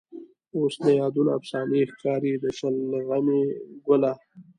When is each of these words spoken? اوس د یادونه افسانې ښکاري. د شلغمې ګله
اوس 0.55 0.73
د 0.85 0.87
یادونه 0.99 1.31
افسانې 1.39 1.81
ښکاري. 1.91 2.33
د 2.43 2.45
شلغمې 2.57 3.41
ګله 3.87 4.13